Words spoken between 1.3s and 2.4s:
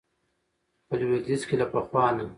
کې له پخوا نه